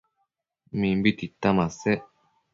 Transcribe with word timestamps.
Mimbi 0.79 1.11
tita 1.17 1.49
masec 1.57 2.01